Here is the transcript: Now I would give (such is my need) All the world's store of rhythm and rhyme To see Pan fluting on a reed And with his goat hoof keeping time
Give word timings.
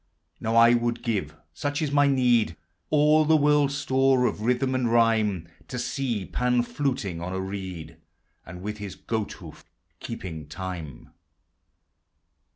Now 0.39 0.55
I 0.55 0.73
would 0.73 1.03
give 1.03 1.35
(such 1.53 1.79
is 1.79 1.91
my 1.91 2.07
need) 2.07 2.57
All 2.89 3.23
the 3.23 3.37
world's 3.37 3.77
store 3.77 4.25
of 4.25 4.41
rhythm 4.41 4.73
and 4.73 4.91
rhyme 4.91 5.47
To 5.67 5.77
see 5.77 6.25
Pan 6.25 6.63
fluting 6.63 7.21
on 7.21 7.33
a 7.33 7.39
reed 7.39 7.97
And 8.43 8.63
with 8.63 8.79
his 8.79 8.95
goat 8.95 9.33
hoof 9.33 9.63
keeping 9.99 10.47
time 10.47 11.11